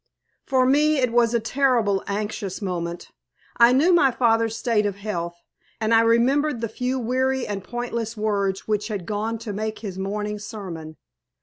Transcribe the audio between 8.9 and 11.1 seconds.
gone to make his morning sermon.